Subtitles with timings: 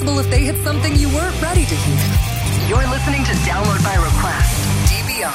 [0.00, 2.68] possible if they hit something you weren't ready to hear.
[2.68, 4.48] You're listening to Download by Request,
[4.88, 5.28] DVR,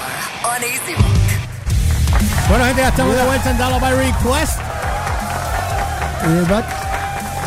[0.44, 2.50] on AC Rock.
[2.50, 4.60] Bueno, gente, ya estamos de vuelta en Download by Request.
[6.26, 6.66] We're back.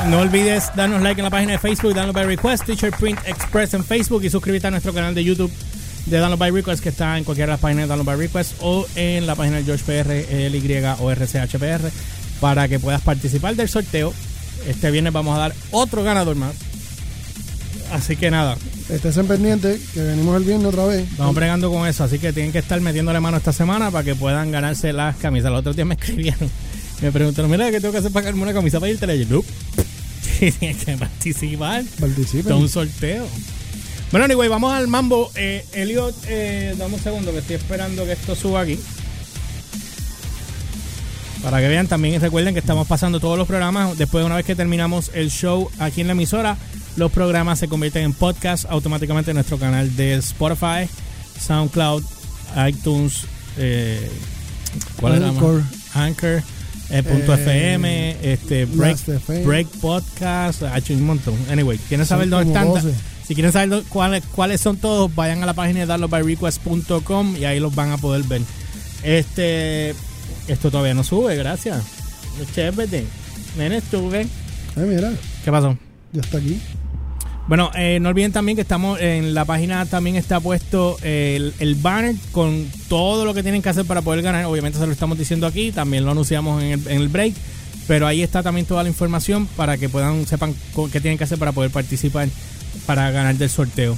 [0.08, 3.74] No olvides darnos like en la página de Facebook, Download by Request, Teacher Print Express
[3.74, 5.50] en Facebook y suscribirte a nuestro canal de YouTube
[6.06, 8.54] de Download by Request que está en cualquiera de las páginas de Download by Request
[8.60, 10.12] o en la página de George PR,
[10.50, 11.90] LY o RCHPR
[12.40, 14.14] para que puedas participar del sorteo.
[14.66, 16.67] Este viernes vamos a dar otro ganador más.
[17.92, 18.56] Así que nada,
[18.88, 21.06] Estés en pendiente, que venimos el viernes otra vez.
[21.19, 24.15] Vamos bregando con eso, así que tienen que estar metiéndole mano esta semana para que
[24.15, 25.51] puedan ganarse las camisas.
[25.51, 26.51] Los otros días me escribieron,
[27.02, 29.48] me preguntaron, mira, ¿qué tengo que hacer para ganarme una camisa para irte yo, "Nope".
[30.59, 31.84] Tienes que participar.
[32.01, 32.52] Participen.
[32.52, 33.27] Es un sorteo.
[34.10, 35.30] Bueno, anyway, vamos al mambo.
[35.34, 38.79] Eh, Elliot, eh, dame un segundo que estoy esperando que esto suba aquí.
[41.43, 43.98] Para que vean también recuerden que estamos pasando todos los programas.
[43.98, 46.57] Después de una vez que terminamos el show aquí en la emisora,
[46.98, 50.88] los programas se convierten en podcast automáticamente en nuestro canal de Spotify,
[51.40, 52.02] SoundCloud,
[52.68, 53.24] iTunes,
[53.57, 54.10] eh,
[55.01, 55.29] ¿cuál era?
[55.29, 55.63] Anchor.
[55.95, 56.43] Anchor,
[56.90, 58.99] eh, punto Eh, FM, este, Break.
[59.45, 61.37] Break Podcast, ha hecho un montón.
[61.51, 62.66] Anyway, ¿quieren saber dónde están?
[62.68, 62.93] 12.
[63.27, 67.60] Si quieren saber cuáles, cuáles son todos, vayan a la página de downloadbyrequest.com y ahí
[67.60, 68.43] los van a poder ver.
[69.05, 69.91] Este,
[70.49, 71.84] esto todavía no sube, gracias.
[72.55, 73.05] Chévere.
[73.56, 74.22] Ven, estuve.
[74.22, 74.28] Eh,
[74.77, 75.12] mira,
[75.44, 75.77] ¿Qué pasó?
[76.12, 76.59] ya está aquí.
[77.49, 81.75] Bueno, eh, no olviden también que estamos en la página también está puesto el, el
[81.77, 84.44] banner con todo lo que tienen que hacer para poder ganar.
[84.44, 87.32] Obviamente se lo estamos diciendo aquí, también lo anunciamos en el, en el break,
[87.87, 90.55] pero ahí está también toda la información para que puedan sepan
[90.93, 92.28] qué tienen que hacer para poder participar
[92.84, 93.97] para ganar del sorteo.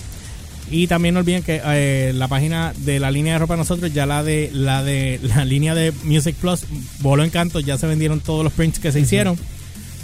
[0.70, 3.92] Y también no olviden que eh, la página de la línea de ropa de nosotros,
[3.92, 6.66] ya la de la de la línea de Music Plus,
[7.00, 9.36] voló en canto, ya se vendieron todos los prints que se hicieron.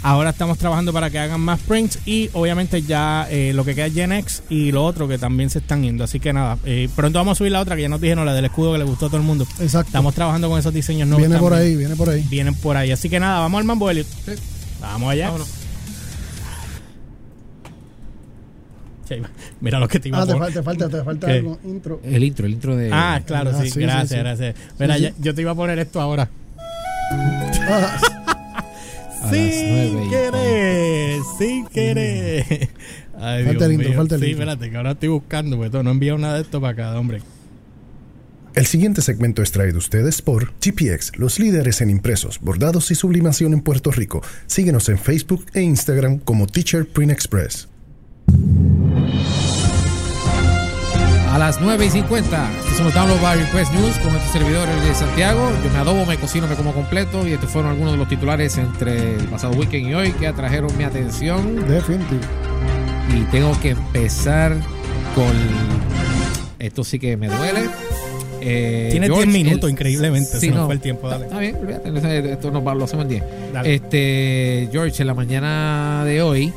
[0.07, 3.87] Ahora estamos trabajando para que hagan más prints y obviamente ya eh, lo que queda
[3.87, 6.05] es Gen X y lo otro que también se están yendo.
[6.05, 8.33] Así que nada, eh, pronto vamos a subir la otra que ya nos dijeron, la
[8.33, 9.45] del escudo que le gustó a todo el mundo.
[9.59, 9.89] Exacto.
[9.89, 11.27] Estamos trabajando con esos diseños nuevos.
[11.27, 12.25] viene por ahí, viene por ahí.
[12.29, 12.89] Vienen por ahí.
[12.93, 14.07] Así que nada, vamos al mambo, Elliot.
[14.79, 15.29] Vamos allá.
[19.09, 19.15] Sí,
[19.59, 20.53] Mira lo que te iba Ah, a te poner.
[20.53, 21.33] falta, te falta, te falta ¿Qué?
[21.33, 21.59] algo.
[21.65, 21.99] Intro.
[22.05, 22.91] El intro, el intro de.
[22.93, 24.19] Ah, claro, Ah, sí, sí, gracias, sí, sí.
[24.21, 24.55] gracias.
[24.79, 25.15] Mira, Sí, ya- sí.
[25.19, 26.29] yo te iba a poner esto ahora.
[27.69, 27.97] Ah,
[29.29, 32.69] Sin querer, sin querer.
[33.19, 33.97] Ay, Falta el intro, mío.
[33.97, 34.43] falta el Sí, intro.
[34.43, 37.21] espérate, que ahora estoy buscando, porque no he enviado nada de esto para acá, hombre.
[38.53, 42.95] El siguiente segmento es traído a ustedes por GPX, los líderes en impresos, bordados y
[42.95, 44.21] sublimación en Puerto Rico.
[44.47, 47.67] Síguenos en Facebook e Instagram como Teacher Print Express.
[51.37, 52.51] A las 9 y 50.
[52.57, 55.51] Estos son los Download by Request News con nuestro servidor el de Santiago.
[55.63, 57.27] Yo me adobo, me cocino, me como completo.
[57.27, 60.75] Y estos fueron algunos de los titulares entre el pasado weekend y hoy que atrajeron
[60.75, 61.67] mi atención.
[61.67, 62.21] definitivo.
[63.15, 64.55] Y tengo que empezar
[65.13, 65.27] con.
[66.57, 67.69] Esto sí que me duele.
[68.41, 70.39] Eh, Tienes George, 10 minutos, el- increíblemente.
[70.39, 70.65] Sí, se nos no.
[70.65, 71.25] fue el tiempo, dale.
[71.25, 73.23] Está bien, olvídate, esto nos va- lo hacemos en 10.
[73.53, 73.75] Dale.
[73.75, 76.51] Este, George, en la mañana de hoy,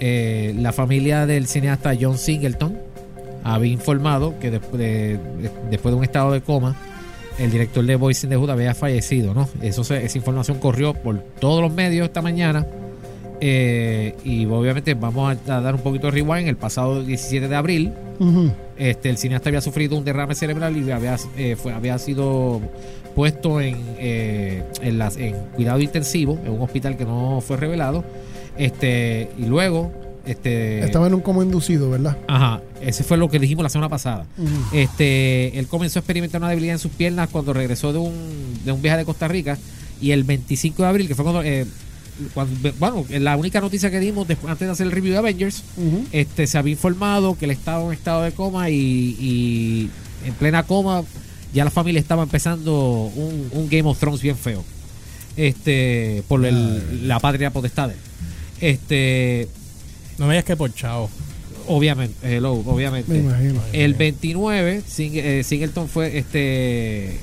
[0.00, 2.75] eh, la familia del cineasta John Singleton
[3.54, 6.74] había informado que después de, de- después de un estado de coma,
[7.38, 9.48] el director de Voice in the Hood había fallecido, ¿no?
[9.62, 12.66] Eso se- esa información corrió por todos los medios esta mañana.
[13.40, 16.48] eh, y obviamente vamos a, a dar un poquito de rewind.
[16.48, 17.92] El pasado 17 de abril,
[18.78, 22.62] este, el cineasta había sufrido un derrame cerebral y había, eh, fue- había sido
[23.14, 28.04] puesto en, eh, en, las, en cuidado intensivo en un hospital que no fue revelado.
[28.56, 29.92] Este, y luego,
[30.26, 32.16] este, Estaba en un como inducido, ¿verdad?
[32.28, 34.26] ajá, ese fue lo que dijimos la semana pasada.
[34.72, 38.12] Este, él comenzó a experimentar una debilidad en sus piernas cuando regresó de un,
[38.64, 39.56] de un viaje de Costa Rica
[40.00, 41.64] y el 25 de abril, que fue cuando, eh,
[42.34, 45.62] cuando- bueno, la única noticia que dimos después, antes de hacer el review de Avengers,
[46.12, 48.74] este, se había informado que él estaba en estado de coma y,
[49.20, 49.90] y
[50.26, 51.02] en plena coma
[51.54, 54.62] ya la familia estaba empezando un, un Game of Thrones bien feo.
[55.36, 57.90] Este, por el- la patria potestad.
[58.60, 59.48] Este,
[60.18, 61.08] No me digas que por chao.
[61.68, 63.12] obviamente, hello, obviamente.
[63.12, 63.60] Me imagino.
[63.72, 67.18] El 29, Sing- eh, Singleton fue, este,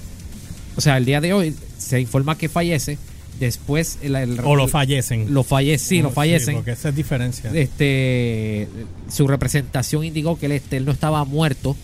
[0.75, 2.97] o sea, el día de hoy se informa que fallece.
[3.39, 5.33] Después, el, el- O lo fallecen.
[5.33, 6.55] Lo fallece, sí, lo Sí, fallecen.
[6.55, 7.51] porque esa es diferencia.
[7.53, 8.67] este,
[9.11, 11.75] su representación indicó que él, este, él no estaba muerto,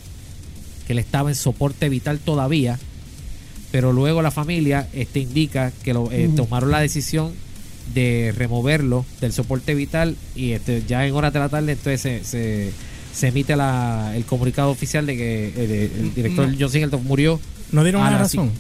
[0.86, 2.78] que él estaba en soporte vital todavía,
[3.72, 7.34] pero luego la familia este, indica que lo, eh, tomaron la decisión
[7.94, 12.24] de removerlo del soporte vital y este, ya en horas de la tarde entonces se,
[12.24, 12.72] se,
[13.14, 16.56] se emite la, el comunicado oficial de que eh, el director No.
[16.60, 17.40] John Singleton murió.
[17.72, 18.52] ¿No dieron una razón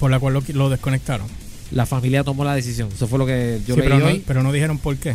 [0.00, 1.26] por la cual lo, lo desconectaron?
[1.70, 2.88] La familia tomó la decisión.
[2.94, 4.22] Eso fue lo que yo Sí, leí pero, no, hoy.
[4.26, 5.14] pero no dijeron por qué.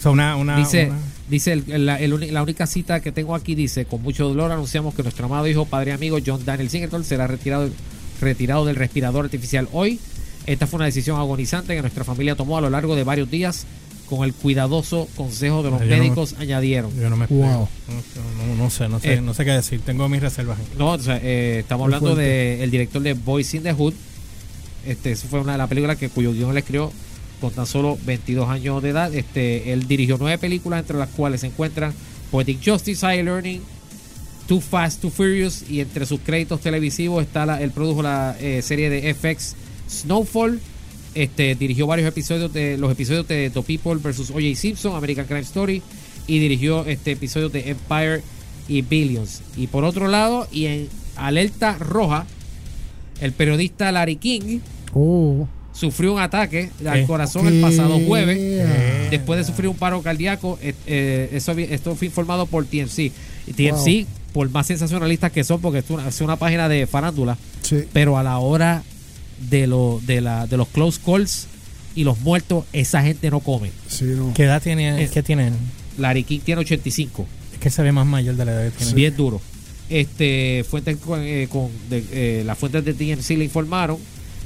[0.00, 0.98] sea, una, una, Dice, una-
[1.30, 4.94] dice el- la, el la única cita que tengo aquí dice, con mucho dolor anunciamos
[4.94, 7.70] que nuestro amado hijo, padre y amigo John Daniel Singleton será retirado,
[8.20, 9.98] retirado del respirador artificial hoy.
[10.46, 13.66] Esta fue una decisión agonizante que nuestra familia tomó a lo largo de varios días
[14.08, 16.90] con el cuidadoso consejo de los Yo no me- médicos añadieron.
[17.00, 17.26] Yo no me.
[17.26, 17.40] Wow.
[17.88, 19.20] No, no- no sé, no sé, Eh.
[19.22, 19.80] no sé qué decir.
[19.80, 20.58] Tengo mis reservas.
[20.78, 23.94] No, o sea, eh, estamos Muy hablando del director de Boys in the Hood.
[24.86, 26.92] Este, eso fue una de las películas que cuyo guion él escribió
[27.40, 29.14] con tan solo 22 años de edad.
[29.14, 31.94] Este, él dirigió nueve películas, entre las cuales se encuentran
[32.30, 33.62] Poetic Justice, High Learning,
[34.46, 38.60] Too Fast, Too Furious, y entre sus créditos televisivos está la, él produjo la eh,
[38.60, 39.56] serie de FX
[39.88, 40.60] Snowfall.
[41.14, 44.30] Este, dirigió varios episodios de los episodios de The People vs.
[44.30, 44.56] O.J.
[44.56, 45.80] Simpson, American Crime Story,
[46.26, 48.22] y dirigió este episodios de Empire
[48.66, 49.42] y Billions.
[49.56, 52.26] Y por otro lado, y en alerta roja,
[53.20, 54.58] el periodista Larry King
[54.92, 55.46] Oh.
[55.72, 57.06] sufrió un ataque al ¿Qué?
[57.06, 60.58] corazón el pasado jueves después de sufrir un paro cardíaco.
[60.62, 63.12] eh, eh, eso, esto fue informado por TMC.
[63.54, 67.84] TMC, por más sensacionalistas que son, porque es una, es una página de farándula, Sí.
[67.92, 68.82] pero a la hora
[69.38, 71.46] de, lo, de, la, de los close calls
[71.94, 73.70] y los muertos, esa gente no come.
[73.88, 74.32] Sí, no.
[74.34, 75.02] ¿Qué edad tiene?
[75.02, 75.48] Es- ¿Qué tiene?
[75.48, 75.54] él?
[75.98, 77.26] Larry King tiene 85.
[77.52, 78.94] Es que se ve más mayor de la edad que tiene.
[78.94, 79.40] bien duro.
[79.88, 83.98] Este, fuentes con, eh, con- de- eh, las fuentes de TMC le informaron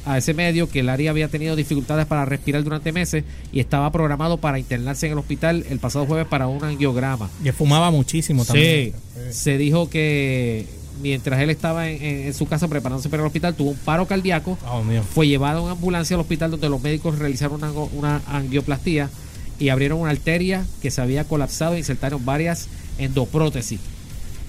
[0.05, 4.39] a ese medio que Larry había tenido dificultades para respirar durante meses y estaba programado
[4.39, 7.31] para internarse en el hospital el pasado jueves para un angiograma.
[7.45, 8.93] Y fumaba muchísimo también.
[8.93, 10.67] Sí, se dijo que
[11.01, 14.07] mientras él estaba en, en- en su casa preparándose para el hospital tuvo un paro
[14.07, 14.83] cardíaco Oh,
[15.15, 19.11] fue llevado en ambulancia al hospital donde los médicos realizaron una, una angioplastía
[19.59, 22.69] y abrieron una arteria que se había colapsado e insertaron varias
[22.99, 23.81] endoprótesis.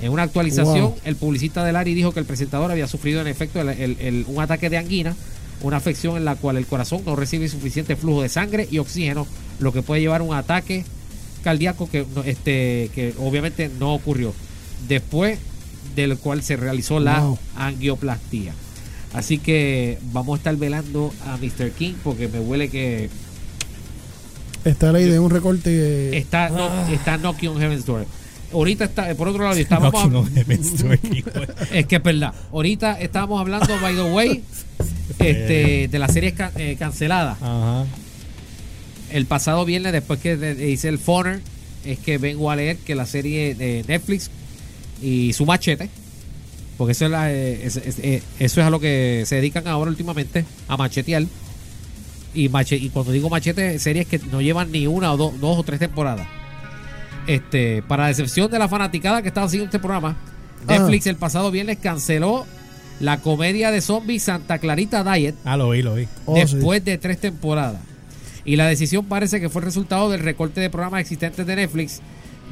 [0.02, 0.96] En una actualización, Wow.
[1.04, 4.26] el publicista de Larry dijo que el presentador había sufrido en efecto el- el- el-
[4.28, 5.16] un ataque de angina,
[5.62, 9.28] una afección en la cual el corazón no recibe suficiente flujo de sangre y oxígeno,
[9.60, 10.86] lo que puede llevar a un ataque
[11.44, 14.34] cardíaco que, este, que obviamente no ocurrió.
[14.88, 15.38] Después
[15.96, 17.40] del cual se realizó la Wow.
[17.56, 18.54] angioplastía.
[19.14, 21.72] Así que vamos a estar velando a Mr.
[21.72, 23.10] King porque me huele que
[24.66, 26.18] Está ley de un recorte.
[26.18, 28.06] está, no, está knocking on heaven's door.
[28.52, 29.94] Ahorita está, por otro lado, estábamos
[31.12, 32.34] hijo de- es que es verdad.
[32.52, 34.44] Ahorita estábamos hablando, by the way,
[35.20, 37.38] este, de la serie ca- eh, cancelada.
[37.42, 37.86] Ajá.
[39.12, 41.42] El pasado viernes, después que de- hice el Foner,
[41.86, 44.30] es que vengo a leer que la serie de Netflix
[45.02, 45.90] y su machete,
[46.78, 49.68] porque eso es, la, eh, es- es- eh, eso es a lo que se dedican
[49.68, 51.24] ahora últimamente, a machetear.
[52.34, 55.58] Y, mache, y cuando digo machete, series que no llevan ni una o do- dos
[55.60, 56.28] o tres temporadas.
[57.28, 60.18] Este, para decepción de la fanaticada que estaba haciendo este programa,
[60.68, 62.46] Netflix el pasado viernes canceló
[63.00, 66.08] la comedia de zombies Santa Clarita Diet Ah, lo vi, lo vi.
[66.26, 66.42] Oh, sí.
[66.56, 67.82] después de tres temporadas.
[68.46, 72.02] Y la decisión parece que fue el resultado del recorte de programas existentes de Netflix,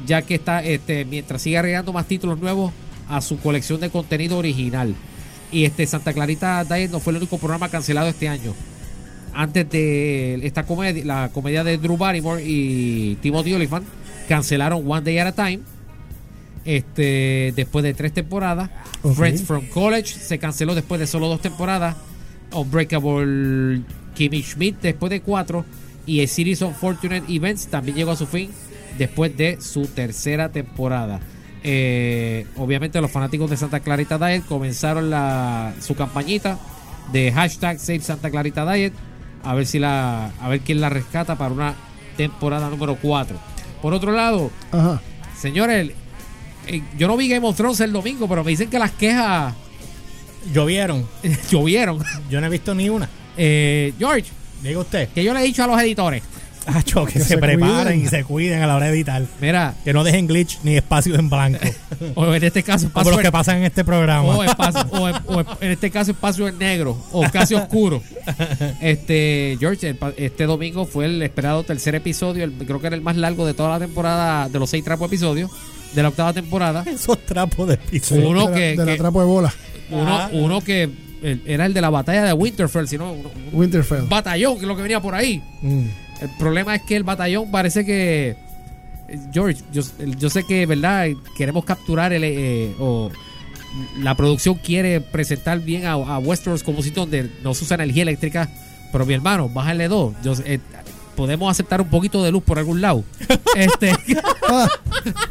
[0.06, 2.72] ya que está, este, mientras sigue agregando más títulos nuevos
[3.08, 4.94] a su colección de contenido original.
[5.50, 8.54] Y este Santa Clarita Diet no fue el único programa cancelado este año.
[9.32, 13.86] Antes de esta comedia, la comedia de Drew Barrymore y Timothy Olyphant,
[14.28, 15.60] cancelaron One Day at a Time.
[16.64, 18.70] Este, después de tres temporadas.
[19.14, 21.96] Friends from College se canceló después de solo dos temporadas.
[22.52, 23.82] Unbreakable
[24.14, 25.64] Kimmy Schmidt después de cuatro.
[26.04, 28.50] Y A Series of Fortunate Events también llegó a su fin
[28.98, 31.20] después de su tercera temporada.
[31.64, 36.58] Eh, obviamente los fanáticos de Santa Clarita Diet comenzaron la, su campañita
[37.12, 38.92] de hashtag Save Santa Clarita Diet
[39.42, 41.74] a ver si la a ver quién la rescata para una
[42.16, 43.36] temporada número 4.
[43.82, 45.00] Por otro lado, Ajá.
[45.40, 45.92] señores,
[46.66, 49.54] eh, yo no vi Game of Thrones el domingo, pero me dicen que las quejas
[50.52, 51.06] Llovieron.
[51.50, 51.98] llovieron.
[52.30, 53.08] Yo no he visto ni una.
[53.36, 54.26] Eh, George,
[54.62, 55.08] Diga usted.
[55.10, 56.22] que yo le he dicho a los editores,
[56.74, 58.04] Acho, que, Que se, se preparen cuiden.
[58.04, 59.22] y se cuiden a la hora de editar.
[59.40, 61.58] mira, Que no dejen glitch ni espacios en blanco.
[62.14, 64.24] o en este caso como los espacio que pasan en este programa.
[64.36, 68.02] o, espacio- o en, o en- en este caso espacio en negro o casi oscuro.
[68.80, 73.16] Este George, este domingo fue el esperado tercer episodio, el- creo que era el más
[73.16, 75.50] largo de toda la temporada, de los seis trapos episodios
[75.94, 76.84] de la octava temporada.
[76.86, 78.14] Esos trapos de piso.
[78.14, 79.52] Uno de la, que- de la que- trapo de bola.
[79.90, 80.28] Uno, Ah.
[80.32, 80.88] uno que
[81.46, 83.16] era el de la batalla de Winterfell, sino
[83.52, 84.02] Winterfell.
[84.08, 85.42] batallón que es lo que venía por ahí.
[85.62, 85.84] Mm.
[86.20, 88.36] El problema es que el batallón parece que.
[89.32, 89.82] George, yo,
[90.18, 91.06] yo sé que, ¿verdad?
[91.36, 92.22] Queremos capturar el.
[92.24, 93.10] eh, o
[94.00, 97.74] la producción quiere presentar bien a, a Westeros como un sitio donde no se usa
[97.76, 98.48] energía eléctrica.
[98.92, 100.14] Pero mi hermano, bájale dos.
[100.22, 100.58] Yo, eh,
[101.14, 103.04] podemos aceptar un poquito de luz por algún lado.
[103.56, 103.92] Este,
[104.48, 104.68] Ah,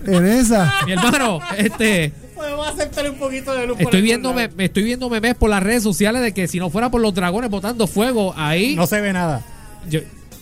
[0.05, 0.73] en esa.
[0.85, 2.11] mi hermano, este.
[2.35, 3.77] Podemos aceptar un poquito de luz.
[3.79, 6.69] Estoy viendo, me, me estoy viendo memes por las redes sociales de que si no
[6.69, 8.75] fuera por los dragones botando fuego ahí.
[8.75, 9.43] No se ve nada.
[9.89, 10.01] yo-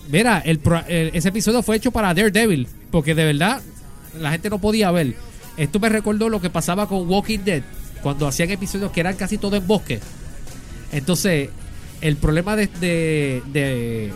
[0.10, 3.62] Mira, el, el- ese episodio fue hecho para Daredevil, porque de verdad
[4.20, 5.16] la gente no podía ver.
[5.58, 7.64] Esto me recordó lo que pasaba con Walking Dead,
[8.04, 10.00] cuando hacían episodios que eran casi todo en bosque.
[10.92, 11.50] Entonces,
[12.02, 14.12] el problema de, de, de-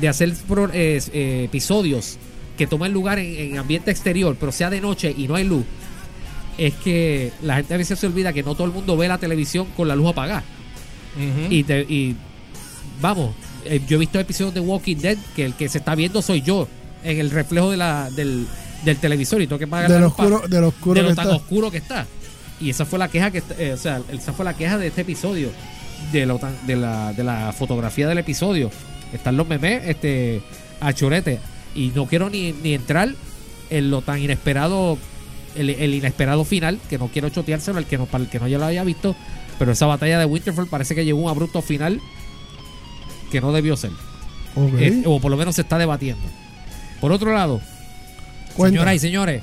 [0.00, 2.18] de hacer pro- eh, eh, episodios
[2.56, 5.64] que tomen lugar en, en ambiente exterior, pero sea de noche y no hay luz,
[6.58, 9.18] es que la gente a veces se olvida que no todo el mundo ve la
[9.18, 10.44] televisión con la luz apagada.
[11.50, 12.16] Y, te- y
[13.00, 16.22] vamos, eh, yo he visto episodios de Walking Dead que el que se está viendo
[16.22, 16.68] soy yo
[17.04, 18.46] en el reflejo de la, del,
[18.84, 21.14] del televisor y tengo que pagar De lo oscuro, de lo oscuro de que lo
[21.14, 21.36] tan está.
[21.36, 22.06] oscuro que está.
[22.60, 25.00] Y esa fue la queja que eh, o sea, esa fue la queja de este
[25.00, 25.50] episodio,
[26.12, 28.70] de lo de la, de la fotografía del episodio.
[29.12, 30.42] Están los memes, este,
[30.80, 31.40] a chorete.
[31.74, 33.10] Y no quiero ni, ni entrar
[33.70, 34.96] en lo tan inesperado,
[35.56, 38.46] el, el inesperado final, que no quiero choteárselo al que no, para el que no
[38.46, 39.16] ya lo haya visto.
[39.58, 42.00] Pero esa batalla de Winterfell parece que llegó a un abrupto final
[43.32, 43.90] que no debió ser.
[44.78, 46.22] Eh, o por lo menos se está debatiendo.
[47.00, 47.60] Por otro lado,
[48.54, 48.74] Cuenta.
[48.76, 49.42] señoras y señores,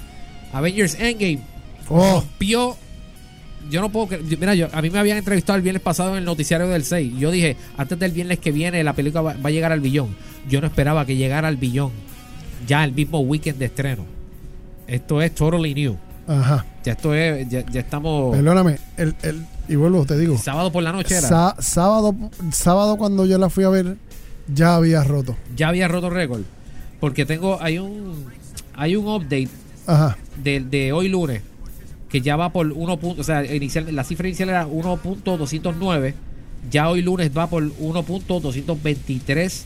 [0.53, 1.39] Avengers Endgame
[1.89, 2.77] Oh, rompió.
[3.71, 4.23] Yo no puedo creer.
[4.39, 7.13] Mira, yo, a mí me habían entrevistado el viernes pasado en el noticiario del 6.
[7.17, 10.15] Yo dije, antes del viernes que viene, la película va, va a llegar al billón.
[10.47, 11.91] Yo no esperaba que llegara al billón
[12.67, 14.05] ya el mismo weekend de estreno.
[14.87, 15.97] Esto es totally new.
[16.29, 16.65] Ajá.
[16.85, 17.49] Ya esto es.
[17.49, 18.33] Ya, ya estamos.
[18.35, 18.79] Perdóname.
[18.97, 20.37] El, el, y vuelvo, te digo.
[20.37, 21.27] Sábado por la noche era.
[21.27, 22.15] Sá- sábado,
[22.51, 23.97] sábado cuando yo la fui a ver,
[24.53, 25.35] ya había roto.
[25.55, 26.41] ya había roto récord.
[26.99, 27.61] Porque tengo.
[27.61, 28.25] Hay un.
[28.75, 29.49] Hay un update
[29.87, 30.17] Ajá.
[30.41, 31.41] de, de hoy lunes
[32.09, 32.97] que ya va por 1.
[32.97, 36.13] punto- O sea, inicial, la cifra inicial era 1.209.
[36.71, 39.63] Ya hoy lunes va por 1.223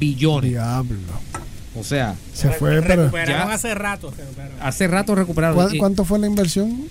[0.00, 0.50] billones.
[0.50, 0.96] Diablo.
[1.76, 3.02] O sea, Se fue, pero.
[3.04, 3.54] Recuperaron Ya.
[3.54, 4.10] hace rato.
[4.16, 4.56] recuperaron.
[4.60, 5.56] hace rato recuperaron.
[5.56, 6.82] ¿Cuán- Y- ¿Cuánto fue la inversión?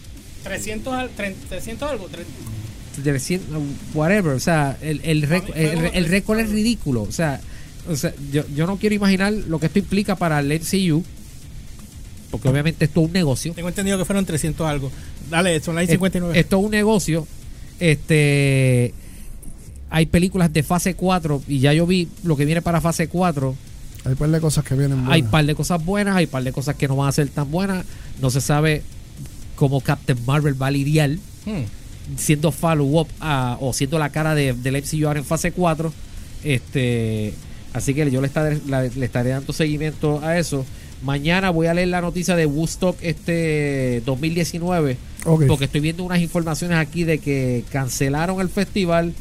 [0.43, 2.09] 300, al- 300 300 algo.
[2.09, 3.41] tre- de cien-
[3.93, 4.33] whatever.
[4.33, 7.01] O sea, el, el, récord- el, el récord es ridículo.
[7.03, 7.39] O sea,
[7.89, 11.03] o sea yo, yo no quiero imaginar lo que esto implica para el MCU.
[12.29, 13.53] Porque obviamente esto es un negocio.
[13.53, 14.91] Tengo entendido que fueron 300 algo.
[15.29, 16.37] Dale, son las 59.
[16.39, 17.27] Esto es un negocio.
[17.79, 18.93] Este
[19.89, 23.55] hay películas de fase 4 y ya yo vi lo que viene para fase 4.
[24.05, 25.31] Hay un par de cosas que vienen Hay buenas.
[25.31, 27.85] par de cosas buenas, hay par de cosas que no van a ser tan buenas.
[28.21, 28.81] No se sabe
[29.55, 31.11] cómo Captain Marvel va a lidiar
[31.45, 31.63] Hmm.
[32.17, 35.93] siendo follow-up a- o siendo la cara de, del MCU ahora en fase 4.
[36.43, 37.33] Este,
[37.73, 40.65] así que yo le estaré, la- le estaré dando seguimiento a eso.
[41.03, 45.45] Mañana voy a leer la noticia de Woodstock este 2019 Ok.
[45.47, 49.13] porque estoy viendo unas informaciones aquí de que cancelaron el festival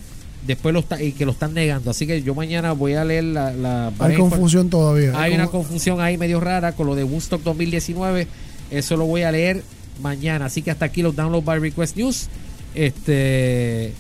[0.47, 1.91] después lo está, y que lo están negando.
[1.91, 3.53] Así que yo mañana voy a leer la...
[3.53, 5.13] la Hay confusión todavía.
[5.21, 8.27] hay una como- confusión ahí medio rara con lo de Woodstock 2019.
[8.71, 9.63] Eso lo voy a leer
[10.01, 10.47] mañana.
[10.47, 12.29] Así que hasta aquí los Download by Request News.
[12.75, 13.93] Este.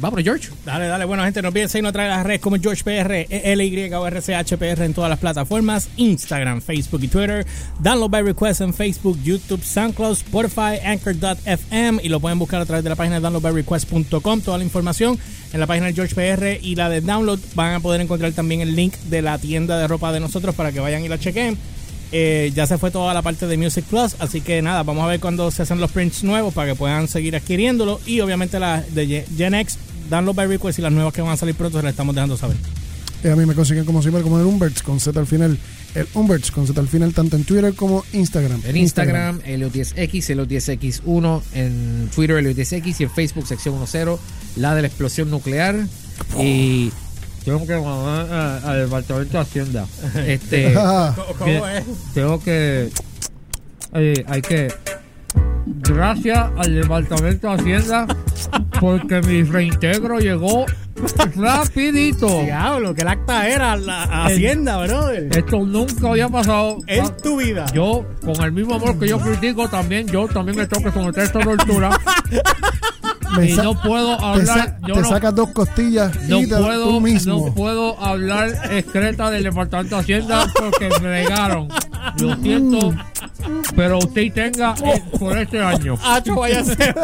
[0.00, 0.48] Vámonos, George.
[0.64, 1.04] Dale, dale.
[1.04, 5.10] Bueno, gente, no olviden través de las redes como GeorgePR, LY o RCHPR en todas
[5.10, 7.46] las plataformas: Instagram, Facebook y Twitter.
[7.80, 12.84] Download by request en Facebook, YouTube, SoundCloud, Spotify, Anchor.fm y lo pueden buscar a través
[12.84, 14.40] de la página de downloadbyrequest.com.
[14.40, 15.18] Toda la información
[15.52, 18.74] en la página de GeorgePR y la de Download van a poder encontrar también el
[18.74, 21.58] link de la tienda de ropa de nosotros para que vayan y la chequen.
[22.12, 25.06] Eh, ya se fue toda la parte de Music Plus, así que nada, vamos a
[25.06, 28.00] ver cuando se hacen los prints nuevos para que puedan seguir adquiriéndolo.
[28.06, 29.78] Y obviamente las de Gen- X,
[30.10, 32.36] Download by Request y las nuevas que van a salir pronto se las estamos dejando
[32.36, 32.56] saber.
[33.24, 35.56] Y a mí me consiguen como siempre como el Umberts con Z al final.
[35.94, 38.60] El Umberts con Z al final tanto en Twitter como Instagram.
[38.66, 41.42] En Instagram, Elliot10X, Elliot10X1.
[41.54, 42.96] En Twitter, Elliot10X.
[43.00, 44.18] Y en Facebook, sección 10,
[44.56, 45.86] la de la explosión nuclear.
[46.40, 46.90] Y.
[47.44, 49.86] Tengo que a- al departamento de Hacienda.
[50.26, 50.72] Este.
[51.38, 51.84] ¿Cómo es?
[52.14, 52.90] tengo que
[53.94, 54.72] eh, hay que
[55.64, 58.06] gracias al departamento de hacienda
[58.80, 60.64] porque mi reintegro llegó
[61.36, 65.28] rapidito Diablo, que el acta era la Hacienda, brother.
[65.36, 67.66] esto nunca había pasado En tu vida.
[67.72, 71.22] yo con el mismo amor que yo critico también yo también me tengo que someter
[71.22, 71.90] a esta tortura
[73.40, 76.56] y no puedo te, hablar sa- yo te no, sacas dos costillas no y te-
[76.56, 77.46] puedo tú mismo.
[77.46, 81.68] no puedo hablar excreta del departamento de hacienda porque me negaron
[82.18, 82.94] lo siento
[83.74, 86.94] pero usted tenga eh, por este año Hacho, vaya a ser.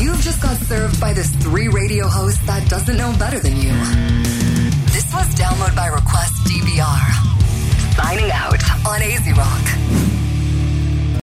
[0.00, 3.72] You've just got served by this three radio host that doesn't know better than you.
[4.92, 7.96] This was Download by Request DVR.
[7.96, 10.03] Signing out on AZ Rock.